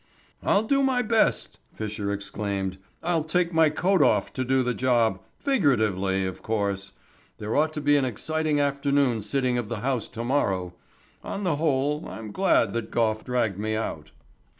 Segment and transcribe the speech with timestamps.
[0.41, 2.79] "I'll do my best," Fisher exclaimed.
[3.03, 6.93] "I'll take my coat off to the job figuratively, of course.
[7.37, 10.73] There ought to be an exciting afternoon sitting of the House to morrow.
[11.23, 14.09] On the whole I'm glad that Gough dragged me out."